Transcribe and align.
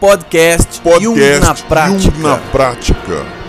Podcast, 0.00 0.80
Podcast 0.80 1.04
Jung 1.04 1.40
na 1.40 1.54
prática. 1.54 2.10
Jung 2.10 2.22
na 2.22 2.36
prática. 2.36 3.44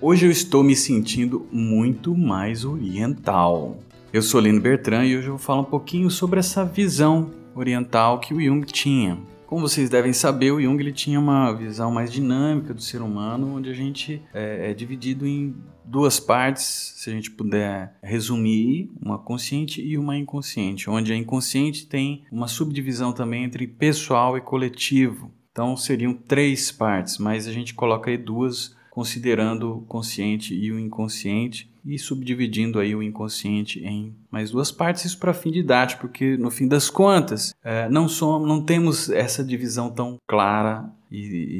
Hoje 0.00 0.26
eu 0.26 0.30
estou 0.30 0.62
me 0.62 0.76
sentindo 0.76 1.46
muito 1.50 2.16
mais 2.16 2.64
oriental. 2.64 3.78
Eu 4.14 4.22
sou 4.22 4.40
Lino 4.40 4.60
Bertrand 4.60 5.06
e 5.06 5.16
hoje 5.16 5.26
eu 5.26 5.32
vou 5.32 5.44
falar 5.44 5.62
um 5.62 5.64
pouquinho 5.64 6.08
sobre 6.08 6.38
essa 6.38 6.64
visão 6.64 7.32
oriental 7.52 8.20
que 8.20 8.32
o 8.32 8.40
Jung 8.40 8.64
tinha. 8.64 9.18
Como 9.44 9.62
vocês 9.62 9.90
devem 9.90 10.12
saber, 10.12 10.52
o 10.52 10.62
Jung 10.62 10.80
ele 10.80 10.92
tinha 10.92 11.18
uma 11.18 11.52
visão 11.52 11.90
mais 11.90 12.12
dinâmica 12.12 12.72
do 12.72 12.80
ser 12.80 13.02
humano, 13.02 13.56
onde 13.56 13.68
a 13.68 13.72
gente 13.72 14.22
é, 14.32 14.70
é 14.70 14.72
dividido 14.72 15.26
em 15.26 15.56
duas 15.84 16.20
partes, 16.20 16.94
se 16.96 17.10
a 17.10 17.12
gente 17.12 17.28
puder 17.32 17.96
resumir, 18.00 18.88
uma 19.02 19.18
consciente 19.18 19.84
e 19.84 19.98
uma 19.98 20.16
inconsciente, 20.16 20.88
onde 20.88 21.12
a 21.12 21.16
inconsciente 21.16 21.84
tem 21.84 22.22
uma 22.30 22.46
subdivisão 22.46 23.12
também 23.12 23.42
entre 23.42 23.66
pessoal 23.66 24.38
e 24.38 24.40
coletivo. 24.40 25.32
Então 25.50 25.76
seriam 25.76 26.14
três 26.14 26.70
partes, 26.70 27.18
mas 27.18 27.48
a 27.48 27.52
gente 27.52 27.74
coloca 27.74 28.12
aí 28.12 28.16
duas 28.16 28.76
considerando 28.94 29.78
o 29.78 29.80
consciente 29.82 30.54
e 30.54 30.70
o 30.70 30.78
inconsciente 30.78 31.68
e 31.84 31.98
subdividindo 31.98 32.78
aí 32.78 32.94
o 32.94 33.02
inconsciente 33.02 33.80
em 33.80 34.14
mais 34.30 34.52
duas 34.52 34.70
partes, 34.70 35.04
isso 35.04 35.18
para 35.18 35.34
fim 35.34 35.50
didático, 35.50 36.02
porque 36.02 36.36
no 36.36 36.48
fim 36.48 36.68
das 36.68 36.88
contas 36.88 37.52
é, 37.64 37.88
não 37.88 38.08
somos, 38.08 38.46
não 38.46 38.62
temos 38.62 39.10
essa 39.10 39.42
divisão 39.42 39.90
tão 39.90 40.16
clara 40.28 40.88
e, 41.10 41.18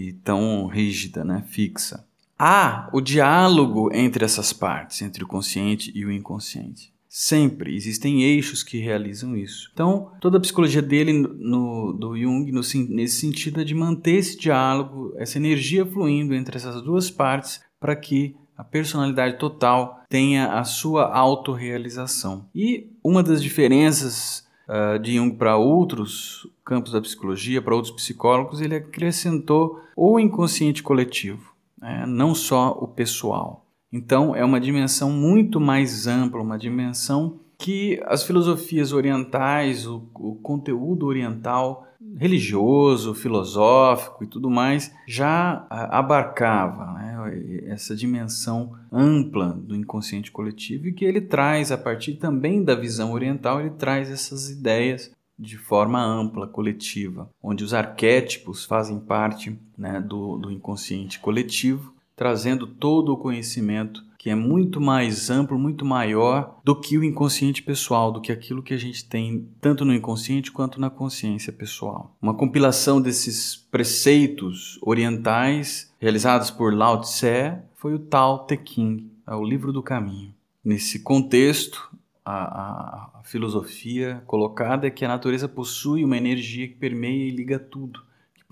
e 0.09 0.13
tão 0.23 0.67
rígida, 0.69 1.25
né, 1.25 1.43
fixa. 1.49 2.07
Há 2.39 2.89
o 2.93 3.01
diálogo 3.01 3.91
entre 3.93 4.25
essas 4.25 4.53
partes, 4.53 5.03
entre 5.03 5.25
o 5.25 5.27
consciente 5.27 5.91
e 5.93 6.07
o 6.07 6.13
inconsciente. 6.13 6.94
Sempre 7.17 7.77
existem 7.77 8.25
eixos 8.25 8.65
que 8.65 8.79
realizam 8.79 9.37
isso. 9.37 9.71
Então, 9.73 10.11
toda 10.21 10.37
a 10.37 10.41
psicologia 10.41 10.83
dele, 10.83 11.13
no, 11.13 11.93
do 11.93 12.19
Jung, 12.19 12.51
no, 12.51 12.61
nesse 12.89 13.21
sentido, 13.21 13.61
é 13.61 13.65
de 13.65 13.73
manter 13.73 14.17
esse 14.17 14.37
diálogo, 14.37 15.15
essa 15.17 15.39
energia 15.39 15.87
fluindo 15.87 16.35
entre 16.35 16.57
essas 16.57 16.83
duas 16.83 17.13
partes 17.13 17.63
para 17.79 17.95
que 17.95 18.35
a 18.59 18.65
personalidade 18.65 19.39
total 19.39 20.03
tenha 20.09 20.55
a 20.59 20.65
sua 20.65 21.05
autorrealização. 21.17 22.49
E 22.53 22.91
uma 23.01 23.23
das 23.23 23.41
diferenças 23.41 24.45
uh, 24.69 24.99
de 24.99 25.15
Jung 25.15 25.37
para 25.37 25.57
outros 25.57 26.49
campos 26.65 26.91
da 26.91 27.01
psicologia, 27.01 27.63
para 27.63 27.77
outros 27.77 27.95
psicólogos, 27.95 28.61
ele 28.61 28.75
acrescentou 28.75 29.81
o 29.97 30.19
inconsciente 30.19 30.83
coletivo, 30.83 31.55
né? 31.79 32.05
não 32.09 32.35
só 32.35 32.77
o 32.77 32.89
pessoal. 32.89 33.64
Então, 33.95 34.35
é 34.35 34.45
uma 34.45 34.59
dimensão 34.59 35.09
muito 35.09 35.61
mais 35.61 36.09
ampla, 36.09 36.43
uma 36.43 36.59
dimensão 36.59 37.39
que 37.57 38.03
as 38.07 38.25
filosofias 38.25 38.93
orientais, 38.93 39.87
o, 39.87 40.03
o, 40.17 40.35
conteúdo 40.35 41.07
oriental, 41.07 41.87
religioso, 42.17 43.15
filosófico 43.15 44.25
e 44.25 44.27
tudo 44.27 44.51
mais, 44.51 44.93
já 45.07 45.65
abarcava 45.71 46.93
né, 46.95 47.63
essa 47.67 47.95
dimensão 47.95 48.73
ampla 48.91 49.51
do 49.51 49.77
inconsciente 49.77 50.33
coletivo 50.33 50.89
e 50.89 50.93
que 50.93 51.05
ele 51.05 51.21
traz, 51.21 51.71
a 51.71 51.79
partir 51.79 52.15
também 52.15 52.65
da 52.65 52.75
visão 52.75 53.13
oriental, 53.13 53.61
ele 53.61 53.71
traz 53.71 54.11
essas 54.11 54.51
ideias 54.51 55.13
de 55.39 55.57
forma 55.57 56.05
ampla, 56.05 56.49
coletiva, 56.49 57.31
onde 57.41 57.63
os 57.63 57.73
arquétipos 57.73 58.65
fazem 58.65 58.99
parte 58.99 59.57
né, 59.79 60.01
do, 60.01 60.37
do 60.37 60.51
inconsciente 60.51 61.21
coletivo 61.21 61.95
trazendo 62.17 62.67
todo 62.67 63.13
o 63.13 63.17
conhecimento 63.17 64.03
que 64.25 64.31
é 64.31 64.35
muito 64.35 64.81
mais 64.81 65.29
amplo, 65.29 65.59
muito 65.59 65.85
maior 65.85 66.59
do 66.65 66.75
que 66.75 66.97
o 66.97 67.05
inconsciente 67.05 67.63
pessoal, 67.63 68.11
do 68.11 68.23
que 68.23 68.33
aquilo 68.33 68.63
que 68.63 68.73
a 68.73 68.79
gente 68.79 69.07
tem 69.07 69.47
tanto 69.61 69.85
no 69.85 69.93
inconsciente 69.93 70.51
quanto 70.51 70.81
na 70.81 70.89
consciência 70.89 71.53
pessoal. 71.53 72.17
Uma 72.23 72.33
compilação 72.33 73.03
desses 73.03 73.55
preceitos 73.55 74.79
orientais 74.81 75.93
realizados 76.01 76.51
por 76.51 76.73
Lao 76.73 77.03
Tse 77.03 77.59
foi 77.75 77.93
o 77.93 77.99
Tao 77.99 78.47
Te 78.47 78.59
Ching, 78.65 79.11
é 79.27 79.35
o 79.35 79.45
livro 79.45 79.75
do 79.75 79.83
caminho. 79.83 80.33
Nesse 80.65 81.01
contexto, 81.01 81.95
a, 82.25 82.33
a, 82.33 83.11
a 83.21 83.23
filosofia 83.25 84.23
colocada 84.27 84.87
é 84.87 84.91
que 84.91 85.05
a 85.05 85.09
natureza 85.09 85.47
possui 85.47 86.03
uma 86.03 86.17
energia 86.17 86.67
que 86.67 86.75
permeia 86.75 87.29
e 87.29 87.31
liga 87.31 87.59
tudo 87.59 88.01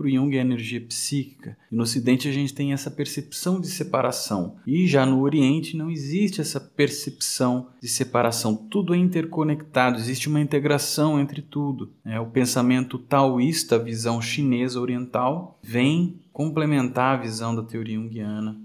para 0.03 0.09
o 0.09 0.11
Jung 0.11 0.37
é 0.37 0.41
energia 0.41 0.81
psíquica. 0.81 1.57
E 1.71 1.77
no 1.77 1.85
Ocidente 1.85 2.29
a 2.29 2.33
gente 2.33 2.53
tem 2.53 2.73
essa 2.73 2.91
percepção 2.91 3.61
de 3.61 3.69
separação. 3.69 4.57
E 4.67 4.89
já 4.89 5.07
no 5.07 5.21
Oriente 5.21 5.77
não 5.77 5.89
existe 5.89 6.41
essa 6.41 6.59
percepção 6.59 7.69
de 7.81 7.89
separação. 7.89 8.57
Tudo 8.57 8.95
é 8.95 8.99
interconectado, 8.99 9.99
existe 9.99 10.29
uma 10.29 10.41
integração 10.41 11.21
entre 11.21 11.41
tudo. 11.41 11.93
É, 12.05 12.19
o 12.19 12.27
pensamento 12.27 12.99
taoísta, 12.99 13.77
a 13.77 13.79
visão 13.79 14.21
chinesa 14.21 14.81
oriental, 14.81 15.59
vem 15.63 16.21
complementar 16.33 17.19
a 17.19 17.23
visão 17.23 17.55
da 17.55 17.63
teoria 17.63 17.95
junguiana 17.95 18.61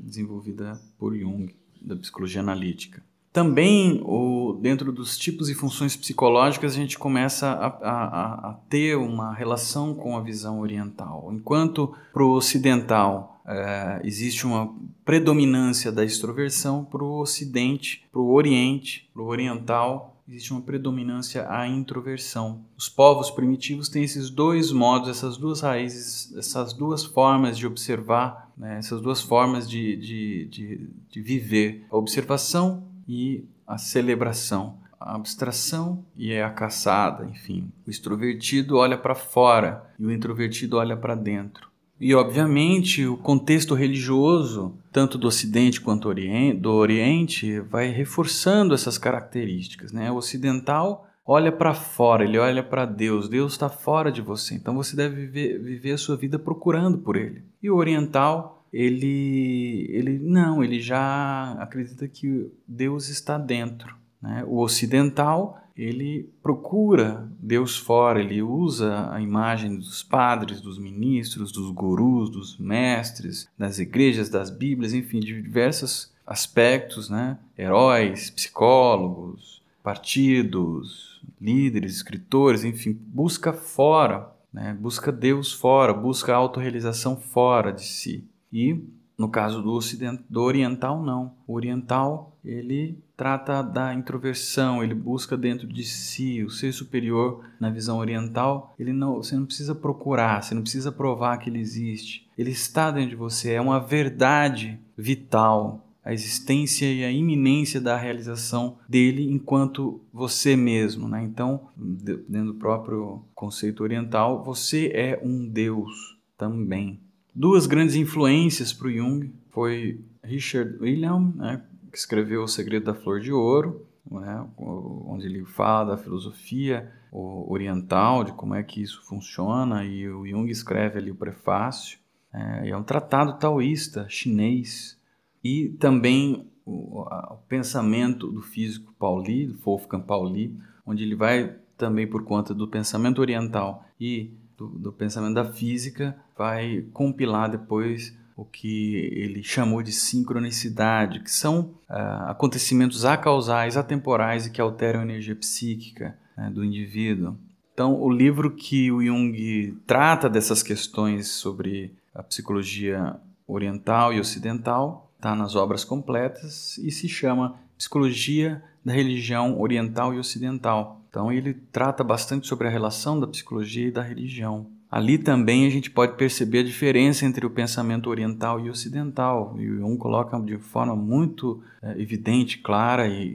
desenvolvida 0.00 0.80
por 0.96 1.16
Jung, 1.16 1.54
da 1.82 1.96
psicologia 1.96 2.40
analítica. 2.40 3.02
Também, 3.32 4.00
o, 4.04 4.58
dentro 4.60 4.90
dos 4.90 5.16
tipos 5.16 5.48
e 5.48 5.54
funções 5.54 5.94
psicológicas, 5.94 6.72
a 6.72 6.76
gente 6.76 6.98
começa 6.98 7.48
a, 7.48 7.66
a, 7.66 8.50
a 8.50 8.52
ter 8.68 8.96
uma 8.96 9.32
relação 9.34 9.94
com 9.94 10.16
a 10.16 10.20
visão 10.20 10.60
oriental. 10.60 11.30
Enquanto 11.32 11.94
para 12.12 12.24
o 12.24 12.32
ocidental 12.32 13.40
é, 13.46 14.00
existe 14.04 14.46
uma 14.46 14.74
predominância 15.04 15.90
da 15.90 16.04
extroversão, 16.04 16.84
para 16.84 17.02
o 17.02 17.20
ocidente, 17.20 18.06
para 18.12 18.20
o 18.20 18.32
oriente, 18.32 19.08
para 19.12 19.22
o 19.22 19.26
oriental, 19.26 20.16
existe 20.28 20.52
uma 20.52 20.60
predominância 20.60 21.50
à 21.50 21.66
introversão. 21.66 22.60
Os 22.76 22.88
povos 22.88 23.30
primitivos 23.30 23.88
têm 23.88 24.04
esses 24.04 24.28
dois 24.28 24.70
modos, 24.70 25.08
essas 25.08 25.38
duas 25.38 25.62
raízes, 25.62 26.34
essas 26.36 26.74
duas 26.74 27.02
formas 27.02 27.56
de 27.56 27.66
observar, 27.66 28.52
né, 28.56 28.76
essas 28.78 29.00
duas 29.00 29.22
formas 29.22 29.68
de, 29.68 29.96
de, 29.96 30.44
de, 30.46 30.90
de 31.10 31.22
viver. 31.22 31.86
A 31.90 31.96
observação 31.96 32.87
e 33.08 33.44
a 33.66 33.78
celebração. 33.78 34.76
A 35.00 35.14
abstração 35.14 36.04
e 36.16 36.36
a 36.36 36.50
caçada, 36.50 37.24
enfim. 37.24 37.70
O 37.86 37.90
extrovertido 37.90 38.76
olha 38.76 38.98
para 38.98 39.14
fora 39.14 39.84
e 39.98 40.04
o 40.04 40.12
introvertido 40.12 40.76
olha 40.76 40.96
para 40.96 41.14
dentro. 41.14 41.68
E, 42.00 42.14
obviamente, 42.14 43.06
o 43.06 43.16
contexto 43.16 43.74
religioso, 43.74 44.74
tanto 44.92 45.18
do 45.18 45.26
Ocidente 45.26 45.80
quanto 45.80 46.12
do 46.60 46.72
Oriente, 46.72 47.60
vai 47.60 47.88
reforçando 47.88 48.74
essas 48.74 48.98
características. 48.98 49.92
Né? 49.92 50.10
O 50.10 50.16
ocidental 50.16 51.08
olha 51.26 51.52
para 51.52 51.74
fora, 51.74 52.24
ele 52.24 52.38
olha 52.38 52.62
para 52.62 52.86
Deus. 52.86 53.28
Deus 53.28 53.52
está 53.52 53.68
fora 53.68 54.10
de 54.10 54.22
você, 54.22 54.54
então 54.54 54.74
você 54.74 54.96
deve 54.96 55.26
viver, 55.26 55.58
viver 55.58 55.92
a 55.92 55.98
sua 55.98 56.16
vida 56.16 56.38
procurando 56.38 56.98
por 56.98 57.16
Ele. 57.16 57.42
E 57.62 57.70
o 57.70 57.76
oriental 57.76 58.57
ele, 58.72 59.86
ele 59.90 60.18
não, 60.18 60.62
ele 60.62 60.80
já 60.80 61.52
acredita 61.58 62.06
que 62.08 62.50
Deus 62.66 63.08
está 63.08 63.38
dentro. 63.38 63.96
Né? 64.20 64.44
O 64.46 64.58
ocidental 64.58 65.60
ele 65.78 66.28
procura 66.42 67.30
Deus 67.40 67.76
fora, 67.76 68.20
ele 68.20 68.42
usa 68.42 69.12
a 69.12 69.20
imagem 69.20 69.76
dos 69.76 70.02
padres, 70.02 70.60
dos 70.60 70.76
ministros, 70.76 71.52
dos 71.52 71.70
gurus, 71.70 72.28
dos 72.28 72.58
mestres, 72.58 73.48
das 73.56 73.78
igrejas, 73.78 74.28
das 74.28 74.50
Bíblias, 74.50 74.92
enfim, 74.92 75.20
de 75.20 75.40
diversos 75.40 76.12
aspectos, 76.26 77.08
né? 77.08 77.38
heróis, 77.56 78.28
psicólogos, 78.28 79.62
partidos, 79.80 81.22
líderes, 81.40 81.94
escritores, 81.94 82.64
enfim, 82.64 82.92
busca 82.92 83.52
fora, 83.52 84.28
né? 84.52 84.76
busca 84.78 85.12
Deus 85.12 85.52
fora, 85.52 85.94
busca 85.94 86.34
a 86.34 86.36
autorrealização 86.36 87.16
fora 87.16 87.72
de 87.72 87.84
si. 87.84 88.24
E 88.52 88.80
no 89.18 89.28
caso 89.28 89.60
do, 89.60 89.72
ocident... 89.72 90.20
do 90.30 90.40
oriental, 90.40 91.02
não. 91.02 91.34
O 91.44 91.54
oriental, 91.54 92.36
ele 92.44 92.96
trata 93.16 93.62
da 93.62 93.92
introversão, 93.92 94.82
ele 94.82 94.94
busca 94.94 95.36
dentro 95.36 95.66
de 95.66 95.82
si 95.82 96.44
o 96.44 96.50
ser 96.50 96.72
superior 96.72 97.44
na 97.58 97.68
visão 97.68 97.98
oriental. 97.98 98.76
Ele 98.78 98.92
não, 98.92 99.16
você 99.16 99.34
não 99.34 99.44
precisa 99.44 99.74
procurar, 99.74 100.40
você 100.40 100.54
não 100.54 100.62
precisa 100.62 100.92
provar 100.92 101.36
que 101.38 101.50
ele 101.50 101.58
existe. 101.58 102.28
Ele 102.38 102.52
está 102.52 102.92
dentro 102.92 103.10
de 103.10 103.16
você, 103.16 103.54
é 103.54 103.60
uma 103.60 103.80
verdade 103.80 104.78
vital, 104.96 105.84
a 106.04 106.12
existência 106.12 106.86
e 106.86 107.04
a 107.04 107.10
iminência 107.10 107.80
da 107.80 107.96
realização 107.96 108.78
dele 108.88 109.28
enquanto 109.28 110.00
você 110.12 110.54
mesmo, 110.54 111.08
né? 111.08 111.24
Então, 111.24 111.68
dentro 111.76 112.52
do 112.52 112.54
próprio 112.54 113.20
conceito 113.34 113.82
oriental, 113.82 114.44
você 114.44 114.92
é 114.94 115.20
um 115.22 115.46
Deus 115.46 116.16
também. 116.36 117.00
Duas 117.38 117.68
grandes 117.68 117.94
influências 117.94 118.72
para 118.72 118.88
o 118.88 118.90
Jung 118.90 119.32
foi 119.50 120.00
Richard 120.24 120.76
William, 120.80 121.32
né, 121.36 121.62
que 121.92 121.96
escreveu 121.96 122.42
O 122.42 122.48
Segredo 122.48 122.86
da 122.86 122.94
Flor 122.94 123.20
de 123.20 123.32
Ouro, 123.32 123.86
né, 124.10 124.44
onde 124.58 125.26
ele 125.26 125.44
fala 125.44 125.92
da 125.94 126.02
filosofia 126.02 126.92
oriental, 127.12 128.24
de 128.24 128.32
como 128.32 128.56
é 128.56 128.64
que 128.64 128.82
isso 128.82 129.04
funciona, 129.04 129.84
e 129.84 130.08
o 130.08 130.26
Jung 130.26 130.50
escreve 130.50 130.98
ali 130.98 131.12
o 131.12 131.14
prefácio. 131.14 132.00
É, 132.34 132.70
é 132.70 132.76
um 132.76 132.82
tratado 132.82 133.38
taoísta 133.38 134.08
chinês 134.08 134.98
e 135.42 135.68
também 135.78 136.44
o, 136.66 137.02
a, 137.02 137.34
o 137.34 137.36
pensamento 137.48 138.32
do 138.32 138.42
físico 138.42 138.92
Pauli, 138.98 139.46
do 139.46 139.56
Wolfgang 139.58 140.04
Pauli, 140.04 140.58
onde 140.84 141.04
ele 141.04 141.14
vai 141.14 141.54
também 141.76 142.04
por 142.04 142.24
conta 142.24 142.52
do 142.52 142.66
pensamento 142.66 143.20
oriental 143.20 143.86
e 144.00 144.32
do, 144.58 144.66
do 144.66 144.92
pensamento 144.92 145.34
da 145.34 145.44
física, 145.44 146.16
vai 146.36 146.84
compilar 146.92 147.48
depois 147.48 148.14
o 148.36 148.44
que 148.44 148.96
ele 149.12 149.42
chamou 149.42 149.82
de 149.82 149.92
sincronicidade, 149.92 151.20
que 151.20 151.30
são 151.30 151.74
uh, 151.88 152.28
acontecimentos 152.28 153.04
acausais, 153.04 153.76
atemporais 153.76 154.46
e 154.46 154.50
que 154.50 154.60
alteram 154.60 155.00
a 155.00 155.04
energia 155.04 155.34
psíquica 155.34 156.18
né, 156.36 156.50
do 156.50 156.64
indivíduo. 156.64 157.36
Então, 157.72 158.00
o 158.00 158.10
livro 158.10 158.50
que 158.50 158.90
o 158.90 159.02
Jung 159.02 159.76
trata 159.86 160.28
dessas 160.28 160.62
questões 160.62 161.28
sobre 161.28 161.94
a 162.14 162.22
psicologia 162.22 163.16
oriental 163.46 164.12
e 164.12 164.20
ocidental 164.20 165.10
está 165.16 165.34
nas 165.34 165.56
obras 165.56 165.84
completas 165.84 166.78
e 166.78 166.90
se 166.90 167.08
chama 167.08 167.56
Psicologia 167.76 168.62
da 168.84 168.92
Religião 168.92 169.60
Oriental 169.60 170.12
e 170.14 170.18
Ocidental. 170.18 171.00
Então, 171.18 171.32
ele 171.32 171.52
trata 171.72 172.04
bastante 172.04 172.46
sobre 172.46 172.68
a 172.68 172.70
relação 172.70 173.18
da 173.18 173.26
psicologia 173.26 173.88
e 173.88 173.90
da 173.90 174.02
religião. 174.02 174.68
Ali 174.88 175.18
também 175.18 175.66
a 175.66 175.68
gente 175.68 175.90
pode 175.90 176.16
perceber 176.16 176.60
a 176.60 176.62
diferença 176.62 177.26
entre 177.26 177.44
o 177.44 177.50
pensamento 177.50 178.08
oriental 178.08 178.64
e 178.64 178.70
ocidental. 178.70 179.56
E 179.58 179.68
um 179.82 179.96
coloca 179.96 180.38
de 180.38 180.56
forma 180.58 180.94
muito 180.94 181.60
é, 181.82 182.00
evidente, 182.00 182.58
clara 182.58 183.08
e, 183.08 183.26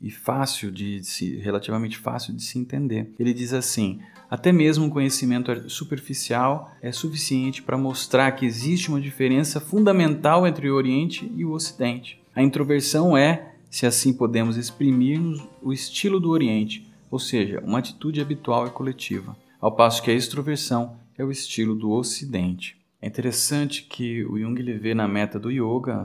e, 0.00 0.08
e 0.08 0.10
fácil 0.10 0.72
de, 0.72 0.98
de 0.98 1.06
se, 1.06 1.36
relativamente 1.36 1.96
fácil 1.96 2.34
de 2.34 2.42
se 2.42 2.58
entender. 2.58 3.14
Ele 3.20 3.32
diz 3.32 3.52
assim: 3.52 4.00
até 4.28 4.50
mesmo 4.50 4.86
um 4.86 4.90
conhecimento 4.90 5.70
superficial 5.70 6.72
é 6.82 6.90
suficiente 6.90 7.62
para 7.62 7.78
mostrar 7.78 8.32
que 8.32 8.46
existe 8.46 8.88
uma 8.88 9.00
diferença 9.00 9.60
fundamental 9.60 10.44
entre 10.44 10.68
o 10.68 10.74
Oriente 10.74 11.30
e 11.36 11.44
o 11.44 11.52
Ocidente. 11.52 12.20
A 12.34 12.42
introversão 12.42 13.16
é, 13.16 13.52
se 13.70 13.86
assim 13.86 14.12
podemos 14.12 14.56
exprimir, 14.56 15.20
o 15.62 15.72
estilo 15.72 16.18
do 16.18 16.30
Oriente, 16.30 16.87
ou 17.10 17.18
seja, 17.18 17.60
uma 17.60 17.78
atitude 17.78 18.20
habitual 18.20 18.66
e 18.66 18.70
coletiva 18.70 19.36
ao 19.60 19.74
passo 19.74 20.02
que 20.02 20.10
a 20.10 20.14
extroversão 20.14 20.96
é 21.16 21.24
o 21.24 21.30
estilo 21.30 21.74
do 21.74 21.90
Ocidente. 21.90 22.76
É 23.00 23.06
interessante 23.06 23.82
que 23.82 24.24
o 24.24 24.38
Jung 24.38 24.58
ele 24.60 24.78
vê 24.78 24.94
na 24.94 25.06
meta 25.06 25.38
do 25.38 25.50
yoga, 25.50 26.02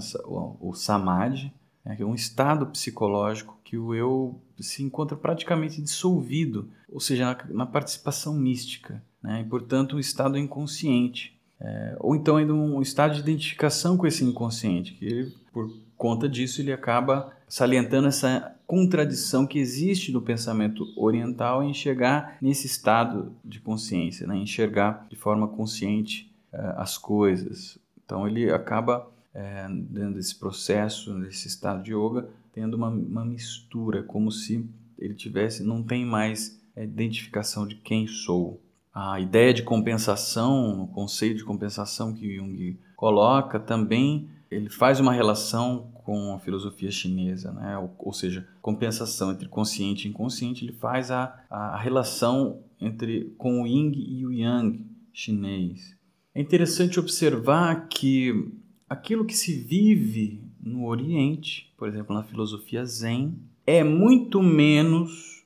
o 0.59 0.73
samadhi, 0.73 1.51
né, 1.83 1.97
é 1.99 2.05
um 2.05 2.15
estado 2.15 2.67
psicológico 2.67 3.59
que 3.63 3.77
o 3.77 3.93
eu 3.93 4.41
se 4.59 4.83
encontra 4.83 5.17
praticamente 5.17 5.81
dissolvido, 5.81 6.69
ou 6.89 6.99
seja, 6.99 7.37
na 7.49 7.65
participação 7.65 8.33
mística, 8.33 9.03
né, 9.21 9.41
e 9.41 9.49
portanto 9.49 9.95
um 9.95 9.99
estado 9.99 10.37
inconsciente. 10.37 11.39
É, 11.63 11.95
ou 11.99 12.13
então 12.13 12.35
ainda 12.35 12.53
um 12.53 12.81
estado 12.81 13.13
de 13.13 13.21
identificação 13.21 13.95
com 13.95 14.05
esse 14.05 14.23
inconsciente, 14.23 14.93
que 14.93 15.05
ele, 15.05 15.33
por 15.53 15.71
conta 15.95 16.27
disso 16.27 16.59
ele 16.59 16.73
acaba 16.73 17.31
salientando 17.47 18.07
essa 18.07 18.53
contradição 18.67 19.47
que 19.47 19.59
existe 19.59 20.11
no 20.11 20.21
pensamento 20.21 20.85
oriental 20.97 21.63
em 21.63 21.69
enxergar 21.69 22.37
nesse 22.41 22.67
estado 22.67 23.31
de 23.45 23.61
consciência, 23.61 24.27
né? 24.27 24.35
enxergar 24.35 25.07
de 25.09 25.15
forma 25.15 25.47
consciente 25.47 26.29
uh, 26.51 26.79
as 26.79 26.97
coisas. 26.97 27.77
Então 28.03 28.27
ele 28.27 28.51
acaba, 28.51 29.07
uh, 29.33 29.73
dentro 29.89 30.15
desse 30.15 30.35
processo, 30.35 31.13
nesse 31.13 31.47
estado 31.47 31.83
de 31.83 31.93
yoga, 31.93 32.27
tendo 32.51 32.75
uma, 32.75 32.89
uma 32.89 33.23
mistura, 33.23 34.03
como 34.03 34.31
se 34.31 34.67
ele 34.97 35.13
tivesse, 35.13 35.63
não 35.63 35.83
tem 35.83 36.05
mais 36.05 36.59
a 36.75 36.81
identificação 36.81 37.67
de 37.67 37.75
quem 37.75 38.07
sou. 38.07 38.59
A 38.93 39.19
ideia 39.19 39.53
de 39.53 39.63
compensação, 39.63 40.83
o 40.83 40.87
conceito 40.87 41.37
de 41.37 41.43
compensação 41.43 42.13
que 42.13 42.35
Jung 42.35 42.79
coloca 42.95 43.59
também 43.59 44.29
ele 44.55 44.69
faz 44.69 44.99
uma 44.99 45.11
relação 45.11 45.91
com 46.05 46.33
a 46.33 46.39
filosofia 46.39 46.91
chinesa, 46.91 47.51
né? 47.51 47.77
ou, 47.77 47.93
ou 47.97 48.13
seja, 48.13 48.47
compensação 48.61 49.31
entre 49.31 49.47
consciente 49.47 50.07
e 50.07 50.11
inconsciente, 50.11 50.65
ele 50.65 50.73
faz 50.73 51.11
a, 51.11 51.33
a 51.49 51.77
relação 51.77 52.61
entre 52.79 53.33
com 53.37 53.61
o 53.61 53.67
yin 53.67 53.91
e 53.95 54.25
o 54.25 54.31
yang 54.31 54.85
chinês. 55.11 55.97
É 56.35 56.41
interessante 56.41 56.99
observar 56.99 57.87
que 57.87 58.51
aquilo 58.89 59.25
que 59.25 59.35
se 59.35 59.55
vive 59.63 60.43
no 60.61 60.85
Oriente, 60.85 61.73
por 61.77 61.87
exemplo, 61.87 62.15
na 62.15 62.23
filosofia 62.23 62.85
Zen, 62.85 63.37
é 63.65 63.83
muito 63.83 64.41
menos 64.41 65.42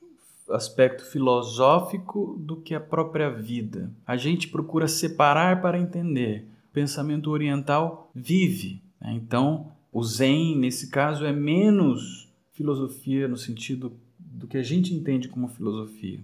aspecto 0.50 1.04
filosófico 1.04 2.36
do 2.38 2.56
que 2.56 2.74
a 2.74 2.80
própria 2.80 3.30
vida. 3.30 3.90
A 4.06 4.16
gente 4.16 4.48
procura 4.48 4.88
separar 4.88 5.60
para 5.60 5.78
entender. 5.78 6.46
O 6.70 6.72
pensamento 6.72 7.30
oriental 7.30 8.10
vive 8.14 8.82
né? 9.00 9.12
Então, 9.14 9.72
o 9.92 10.02
Zen, 10.02 10.56
nesse 10.56 10.90
caso, 10.90 11.24
é 11.24 11.32
menos 11.32 12.28
filosofia 12.52 13.28
no 13.28 13.36
sentido 13.36 13.92
do 14.18 14.46
que 14.46 14.58
a 14.58 14.62
gente 14.62 14.94
entende 14.94 15.28
como 15.28 15.48
filosofia. 15.48 16.20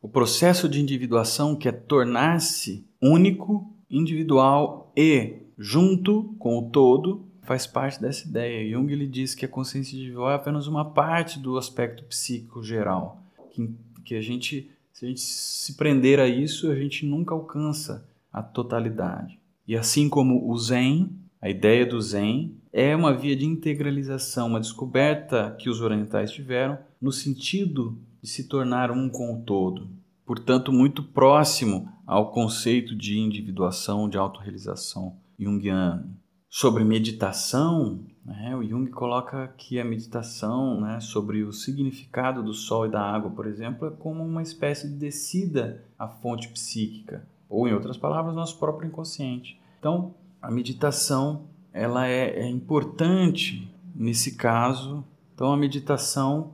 O 0.00 0.08
processo 0.08 0.68
de 0.68 0.80
individuação, 0.80 1.56
que 1.56 1.68
é 1.68 1.72
tornar-se 1.72 2.86
único, 3.00 3.70
individual 3.90 4.92
e 4.96 5.34
junto 5.58 6.34
com 6.38 6.58
o 6.58 6.70
todo, 6.70 7.26
faz 7.42 7.66
parte 7.66 8.00
dessa 8.00 8.26
ideia. 8.26 8.70
Jung 8.70 8.90
ele 8.90 9.06
diz 9.06 9.34
que 9.34 9.44
a 9.44 9.48
consciência 9.48 9.96
individual 9.96 10.30
é 10.30 10.34
apenas 10.34 10.66
uma 10.66 10.84
parte 10.84 11.38
do 11.38 11.58
aspecto 11.58 12.04
psíquico 12.04 12.62
geral, 12.62 13.20
que, 13.66 14.02
que 14.04 14.14
a 14.14 14.20
gente, 14.20 14.70
se 14.92 15.04
a 15.04 15.08
gente 15.08 15.20
se 15.20 15.74
prender 15.74 16.18
a 16.18 16.26
isso, 16.26 16.70
a 16.70 16.74
gente 16.74 17.06
nunca 17.06 17.34
alcança 17.34 18.08
a 18.32 18.42
totalidade. 18.42 19.38
E 19.66 19.76
assim 19.76 20.08
como 20.08 20.50
o 20.50 20.56
Zen, 20.58 21.10
a 21.40 21.48
ideia 21.48 21.86
do 21.86 22.00
Zen 22.00 22.56
é 22.72 22.94
uma 22.94 23.12
via 23.12 23.36
de 23.36 23.46
integralização, 23.46 24.48
uma 24.48 24.60
descoberta 24.60 25.56
que 25.58 25.68
os 25.68 25.80
orientais 25.80 26.30
tiveram 26.30 26.78
no 27.00 27.10
sentido 27.10 27.98
de 28.22 28.28
se 28.28 28.48
tornar 28.48 28.90
um 28.90 29.08
com 29.08 29.34
o 29.34 29.42
todo. 29.42 29.88
Portanto, 30.24 30.72
muito 30.72 31.02
próximo 31.02 31.88
ao 32.06 32.30
conceito 32.30 32.94
de 32.94 33.18
individuação, 33.18 34.08
de 34.08 34.16
autorrealização 34.16 35.16
junguiano. 35.38 36.16
Sobre 36.48 36.84
meditação, 36.84 38.00
né, 38.30 38.56
o 38.56 38.62
Jung 38.62 38.88
coloca 38.90 39.52
que 39.56 39.80
a 39.80 39.84
meditação 39.84 40.80
né, 40.80 41.00
sobre 41.00 41.42
o 41.42 41.52
significado 41.52 42.42
do 42.42 42.54
sol 42.54 42.86
e 42.86 42.90
da 42.90 43.02
água, 43.02 43.30
por 43.30 43.46
exemplo, 43.46 43.88
é 43.88 43.90
como 43.90 44.24
uma 44.24 44.42
espécie 44.42 44.88
de 44.88 44.94
descida 44.94 45.84
à 45.98 46.08
fonte 46.08 46.48
psíquica, 46.48 47.26
ou, 47.48 47.68
em 47.68 47.74
outras 47.74 47.96
palavras, 47.96 48.34
nosso 48.34 48.58
próprio 48.58 48.86
inconsciente. 48.86 49.60
Então, 49.78 50.14
a 50.40 50.50
meditação 50.50 51.50
ela 51.72 52.06
é, 52.06 52.40
é 52.40 52.48
importante 52.48 53.72
nesse 53.94 54.36
caso. 54.36 55.04
Então 55.34 55.52
a 55.52 55.56
meditação 55.56 56.52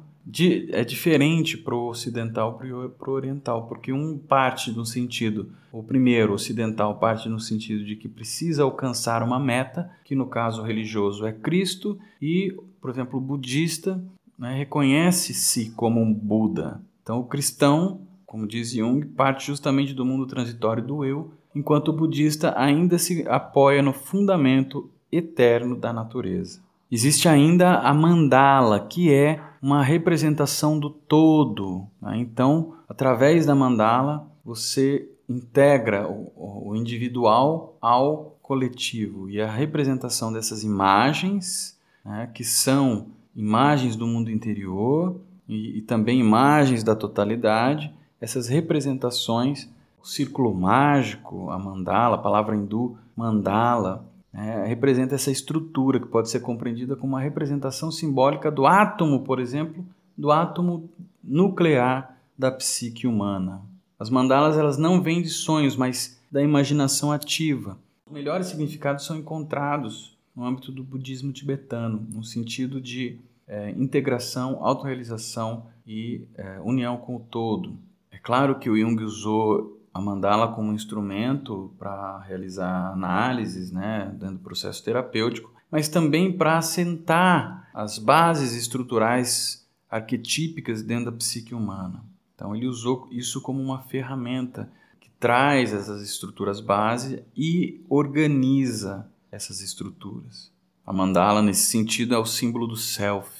é 0.72 0.84
diferente 0.84 1.56
para 1.56 1.74
o 1.74 1.88
ocidental 1.88 2.58
para 2.58 3.10
o 3.10 3.12
oriental, 3.12 3.66
porque 3.68 3.92
um 3.92 4.18
parte 4.18 4.72
no 4.72 4.84
sentido, 4.84 5.52
o 5.70 5.82
primeiro 5.82 6.32
ocidental 6.32 6.98
parte 6.98 7.28
no 7.28 7.38
sentido 7.38 7.84
de 7.84 7.94
que 7.94 8.08
precisa 8.08 8.64
alcançar 8.64 9.22
uma 9.22 9.38
meta, 9.38 9.88
que 10.04 10.16
no 10.16 10.26
caso 10.26 10.62
religioso 10.62 11.24
é 11.24 11.32
Cristo, 11.32 11.98
e, 12.20 12.54
por 12.80 12.90
exemplo, 12.90 13.18
o 13.18 13.22
budista 13.22 14.02
né, 14.36 14.56
reconhece-se 14.58 15.70
como 15.70 16.00
um 16.00 16.12
Buda. 16.12 16.80
Então 17.02 17.20
o 17.20 17.24
cristão, 17.24 18.00
como 18.26 18.46
diz 18.46 18.72
Jung, 18.72 19.06
parte 19.06 19.46
justamente 19.46 19.94
do 19.94 20.04
mundo 20.04 20.26
transitório 20.26 20.84
do 20.84 21.04
eu 21.04 21.32
enquanto 21.54 21.88
o 21.88 21.92
budista 21.92 22.52
ainda 22.58 22.98
se 22.98 23.26
apoia 23.28 23.80
no 23.80 23.92
fundamento 23.92 24.90
eterno 25.10 25.74
da 25.74 25.90
natureza. 25.90 26.60
Existe 26.90 27.28
ainda 27.28 27.78
a 27.78 27.94
mandala, 27.94 28.78
que 28.78 29.12
é 29.12 29.40
uma 29.66 29.82
representação 29.82 30.78
do 30.78 30.88
todo. 30.88 31.88
Né? 32.00 32.18
Então, 32.18 32.76
através 32.88 33.44
da 33.44 33.52
mandala, 33.52 34.30
você 34.44 35.10
integra 35.28 36.08
o 36.08 36.72
individual 36.76 37.76
ao 37.80 38.38
coletivo. 38.40 39.28
E 39.28 39.40
a 39.40 39.50
representação 39.50 40.32
dessas 40.32 40.62
imagens, 40.62 41.76
né, 42.04 42.30
que 42.32 42.44
são 42.44 43.08
imagens 43.34 43.96
do 43.96 44.06
mundo 44.06 44.30
interior 44.30 45.20
e, 45.48 45.78
e 45.78 45.82
também 45.82 46.20
imagens 46.20 46.84
da 46.84 46.94
totalidade, 46.94 47.92
essas 48.20 48.46
representações 48.46 49.68
o 50.00 50.06
círculo 50.06 50.54
mágico, 50.54 51.50
a 51.50 51.58
mandala, 51.58 52.14
a 52.14 52.20
palavra 52.20 52.54
hindu 52.54 52.96
mandala, 53.16 54.06
é, 54.36 54.66
representa 54.66 55.14
essa 55.14 55.30
estrutura 55.30 55.98
que 55.98 56.06
pode 56.06 56.28
ser 56.28 56.40
compreendida 56.40 56.94
como 56.94 57.14
uma 57.14 57.20
representação 57.22 57.90
simbólica 57.90 58.50
do 58.50 58.66
átomo, 58.66 59.22
por 59.22 59.40
exemplo, 59.40 59.84
do 60.16 60.30
átomo 60.30 60.90
nuclear 61.24 62.18
da 62.36 62.50
psique 62.50 63.06
humana. 63.06 63.62
As 63.98 64.10
mandalas 64.10 64.58
elas 64.58 64.76
não 64.76 65.00
vêm 65.00 65.22
de 65.22 65.30
sonhos, 65.30 65.74
mas 65.74 66.20
da 66.30 66.42
imaginação 66.42 67.10
ativa. 67.10 67.78
Os 68.06 68.12
melhores 68.12 68.48
significados 68.48 69.06
são 69.06 69.16
encontrados 69.16 70.16
no 70.34 70.44
âmbito 70.44 70.70
do 70.70 70.84
budismo 70.84 71.32
tibetano, 71.32 72.06
no 72.12 72.22
sentido 72.22 72.78
de 72.78 73.18
é, 73.48 73.70
integração, 73.70 74.62
autorrealização 74.62 75.66
e 75.86 76.26
é, 76.34 76.60
união 76.60 76.98
com 76.98 77.16
o 77.16 77.20
todo. 77.20 77.74
É 78.10 78.18
claro 78.18 78.58
que 78.58 78.68
o 78.68 78.76
Jung 78.76 79.02
usou 79.02 79.75
a 79.96 80.00
mandala 80.00 80.48
como 80.48 80.74
instrumento 80.74 81.74
para 81.78 82.18
realizar 82.20 82.92
análises, 82.92 83.72
né, 83.72 84.14
dentro 84.18 84.36
do 84.36 84.42
processo 84.42 84.84
terapêutico, 84.84 85.50
mas 85.70 85.88
também 85.88 86.30
para 86.30 86.58
assentar 86.58 87.70
as 87.72 87.98
bases 87.98 88.54
estruturais 88.54 89.66
arquetípicas 89.90 90.82
dentro 90.82 91.06
da 91.06 91.16
psique 91.16 91.54
humana. 91.54 92.04
Então 92.34 92.54
ele 92.54 92.66
usou 92.66 93.08
isso 93.10 93.40
como 93.40 93.62
uma 93.62 93.80
ferramenta 93.84 94.70
que 95.00 95.10
traz 95.18 95.72
essas 95.72 96.02
estruturas 96.02 96.60
base 96.60 97.24
e 97.34 97.82
organiza 97.88 99.10
essas 99.32 99.62
estruturas. 99.62 100.52
A 100.84 100.92
mandala, 100.92 101.40
nesse 101.40 101.70
sentido, 101.70 102.14
é 102.14 102.18
o 102.18 102.26
símbolo 102.26 102.66
do 102.66 102.76
self, 102.76 103.30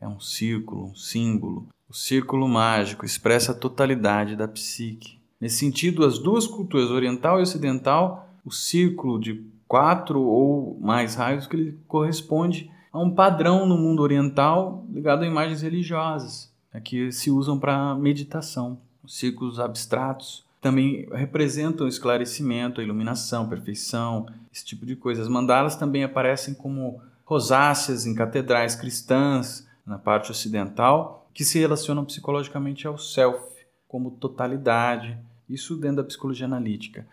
é 0.00 0.08
um 0.08 0.18
círculo, 0.18 0.86
um 0.86 0.94
símbolo. 0.94 1.68
O 1.86 1.94
círculo 1.94 2.48
mágico 2.48 3.04
expressa 3.04 3.52
a 3.52 3.54
totalidade 3.54 4.34
da 4.34 4.48
psique. 4.48 5.17
Nesse 5.40 5.58
sentido, 5.58 6.04
as 6.04 6.18
duas 6.18 6.46
culturas, 6.46 6.90
oriental 6.90 7.38
e 7.38 7.42
ocidental, 7.42 8.28
o 8.44 8.50
círculo 8.50 9.20
de 9.20 9.44
quatro 9.68 10.20
ou 10.20 10.78
mais 10.80 11.14
raios 11.14 11.46
que 11.46 11.54
ele 11.54 11.78
corresponde 11.86 12.70
a 12.92 12.98
um 12.98 13.10
padrão 13.10 13.66
no 13.66 13.76
mundo 13.76 14.02
oriental 14.02 14.84
ligado 14.90 15.22
a 15.22 15.26
imagens 15.26 15.62
religiosas, 15.62 16.50
né, 16.72 16.80
que 16.80 17.12
se 17.12 17.30
usam 17.30 17.58
para 17.58 17.94
meditação. 17.94 18.78
Os 19.04 19.16
círculos 19.16 19.60
abstratos 19.60 20.44
também 20.60 21.06
representam 21.12 21.86
esclarecimento, 21.86 22.82
iluminação, 22.82 23.48
perfeição, 23.48 24.26
esse 24.52 24.64
tipo 24.64 24.84
de 24.84 24.96
coisa. 24.96 25.22
As 25.22 25.28
mandalas 25.28 25.76
também 25.76 26.02
aparecem 26.02 26.54
como 26.54 27.00
rosáceas 27.24 28.06
em 28.06 28.14
catedrais 28.14 28.74
cristãs 28.74 29.66
na 29.86 29.98
parte 29.98 30.30
ocidental, 30.30 31.28
que 31.32 31.44
se 31.44 31.58
relacionam 31.58 32.04
psicologicamente 32.04 32.86
ao 32.86 32.98
self, 32.98 33.40
como 33.88 34.12
totalidade, 34.12 35.18
isso 35.48 35.76
dentro 35.76 35.96
da 35.96 36.04
psicologia 36.04 36.46
analítica. 36.46 37.06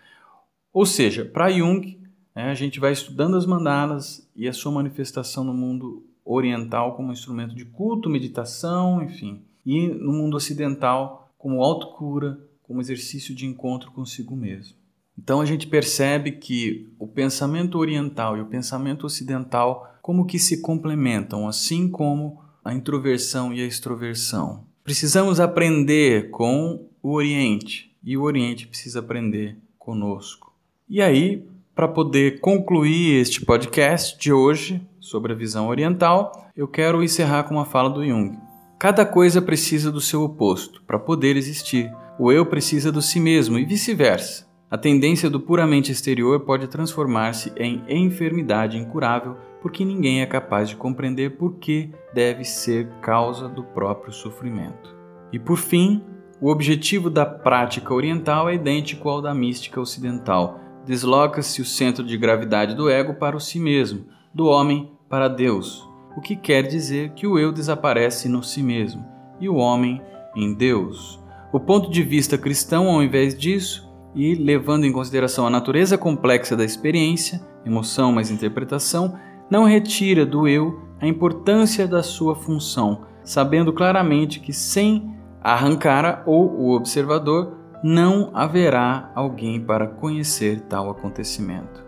Ou 0.74 0.86
seja, 0.86 1.24
para 1.24 1.50
Jung, 1.50 1.98
né, 2.36 2.52
a 2.52 2.54
gente 2.54 2.80
vai 2.80 2.92
estudando 2.92 3.38
as 3.38 3.46
mandalas 3.46 4.30
e 4.36 4.48
a 4.48 4.54
sua 4.54 4.72
manifestação 4.72 5.44
no 5.44 5.54
mundo 5.54 6.06
oriental 6.26 6.96
como 6.96 7.14
instrumento 7.14 7.56
de 7.56 7.64
culto, 7.64 8.10
meditação, 8.10 9.02
enfim, 9.02 9.42
e 9.66 9.88
no 9.88 10.12
mundo 10.12 10.36
ocidental 10.36 11.32
como 11.38 11.64
autocura, 11.64 12.38
como 12.64 12.82
exercício 12.82 13.34
de 13.34 13.46
encontro 13.46 13.92
consigo 13.92 14.36
mesmo. 14.36 14.76
Então 15.18 15.40
a 15.40 15.46
gente 15.46 15.68
percebe 15.68 16.34
que 16.34 16.90
o 17.00 17.08
pensamento 17.08 17.78
oriental 17.78 18.36
e 18.36 18.42
o 18.42 18.48
pensamento 18.48 19.06
ocidental 19.06 19.98
como 20.02 20.26
que 20.26 20.38
se 20.38 20.62
complementam, 20.62 21.48
assim 21.48 21.88
como 21.88 22.42
a 22.64 22.74
introversão 22.74 23.54
e 23.54 23.62
a 23.62 23.66
extroversão. 23.66 24.66
Precisamos 24.86 25.40
aprender 25.40 26.30
com 26.30 26.88
o 27.02 27.14
Oriente 27.14 27.92
e 28.04 28.16
o 28.16 28.22
Oriente 28.22 28.68
precisa 28.68 29.00
aprender 29.00 29.58
conosco. 29.80 30.54
E 30.88 31.02
aí, 31.02 31.44
para 31.74 31.88
poder 31.88 32.40
concluir 32.40 33.20
este 33.20 33.44
podcast 33.44 34.16
de 34.20 34.32
hoje 34.32 34.80
sobre 35.00 35.34
a 35.34 35.36
visão 35.36 35.70
oriental, 35.70 36.52
eu 36.56 36.68
quero 36.68 37.02
encerrar 37.02 37.46
com 37.46 37.56
uma 37.56 37.66
fala 37.66 37.90
do 37.90 38.06
Jung. 38.06 38.38
Cada 38.78 39.04
coisa 39.08 39.42
precisa 39.42 39.92
do 39.92 40.00
seu 40.00 40.22
oposto 40.22 40.84
para 40.84 41.00
poder 41.00 41.36
existir. 41.36 41.92
O 42.20 42.32
eu 42.32 42.46
precisa 42.46 42.92
do 42.92 43.02
si 43.02 43.20
mesmo 43.20 43.58
e 43.58 43.66
vice-versa. 43.66 44.48
A 44.70 44.78
tendência 44.78 45.32
do 45.32 45.40
puramente 45.40 45.92
exterior 45.92 46.42
pode 46.42 46.68
transformar-se 46.68 47.52
em 47.58 47.84
enfermidade 47.90 48.78
incurável 48.78 49.36
porque 49.66 49.84
ninguém 49.84 50.22
é 50.22 50.28
capaz 50.28 50.70
de 50.70 50.76
compreender 50.76 51.38
por 51.38 51.56
que 51.56 51.90
deve 52.14 52.44
ser 52.44 52.88
causa 53.02 53.50
do 53.50 53.64
próprio 53.64 54.14
sofrimento. 54.14 54.96
E 55.34 55.40
por 55.40 55.58
fim, 55.58 56.04
o 56.40 56.52
objetivo 56.52 57.10
da 57.10 57.26
prática 57.26 57.92
oriental 57.92 58.48
é 58.48 58.54
idêntico 58.54 59.10
ao 59.10 59.24
da 59.24 59.34
mística 59.34 59.82
ocidental 59.82 60.60
desloca-se 60.86 61.64
o 61.64 61.66
centro 61.66 62.04
de 62.04 62.16
gravidade 62.16 62.76
do 62.76 62.88
ego 62.92 63.16
para 63.16 63.36
o 63.36 63.40
si 63.40 63.60
mesmo, 63.60 64.06
do 64.32 64.46
homem 64.46 64.92
para 65.10 65.28
Deus, 65.28 65.90
o 66.16 66.22
que 66.22 66.36
quer 66.36 66.62
dizer 66.62 67.14
que 67.16 67.26
o 67.26 67.40
eu 67.40 67.52
desaparece 67.52 68.30
no 68.30 68.44
si 68.44 68.62
mesmo 68.62 69.04
e 69.42 69.50
o 69.50 69.56
homem 69.56 70.00
em 70.36 70.54
Deus. 70.54 71.20
O 71.52 71.60
ponto 71.60 71.90
de 71.90 72.04
vista 72.04 72.38
cristão, 72.38 72.88
ao 72.88 73.02
invés 73.02 73.36
disso, 73.36 73.92
e 74.14 74.36
levando 74.36 74.86
em 74.86 74.92
consideração 74.92 75.48
a 75.48 75.50
natureza 75.50 75.98
complexa 75.98 76.56
da 76.56 76.64
experiência, 76.64 77.42
emoção 77.66 78.12
mais 78.12 78.30
interpretação, 78.30 79.18
não 79.50 79.64
retira 79.64 80.26
do 80.26 80.48
eu 80.48 80.82
a 81.00 81.08
importância 81.08 81.88
da 81.88 82.02
sua 82.02 82.36
função, 82.36 83.02
sabendo 83.24 83.74
claramente 83.74 84.40
que 84.40 84.54
sem 84.54 85.16
arrancar 85.42 86.24
ou 86.26 86.50
o 86.52 86.72
observador 86.76 87.58
não 87.84 88.32
haverá 88.34 89.12
alguém 89.14 89.62
para 89.62 89.88
conhecer 89.88 90.62
tal 90.62 90.90
acontecimento. 90.90 91.86